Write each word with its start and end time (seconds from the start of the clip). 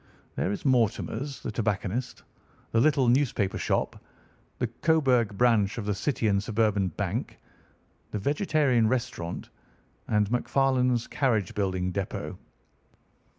There 0.35 0.51
is 0.51 0.65
Mortimer's, 0.65 1.41
the 1.43 1.51
tobacconist, 1.51 2.23
the 2.71 2.79
little 2.81 3.07
newspaper 3.07 3.59
shop, 3.59 4.01
the 4.57 4.65
Coburg 4.81 5.37
branch 5.37 5.77
of 5.77 5.85
the 5.85 5.93
City 5.93 6.27
and 6.27 6.41
Suburban 6.41 6.87
Bank, 6.87 7.37
the 8.09 8.17
Vegetarian 8.17 8.87
Restaurant, 8.87 9.49
and 10.07 10.27
McFarlane's 10.31 11.05
carriage 11.05 11.53
building 11.53 11.91
depot. 11.91 12.39